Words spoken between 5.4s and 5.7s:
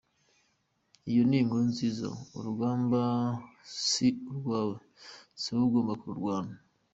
si wowe